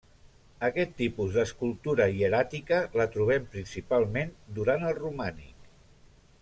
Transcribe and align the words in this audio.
Aquest 0.67 0.93
tipus 1.01 1.35
d'escultura 1.35 2.07
hieràtica, 2.15 2.81
la 3.01 3.07
trobem 3.17 3.47
principalment 3.57 4.35
durant 4.59 4.89
el 4.93 5.01
romànic. 5.03 5.71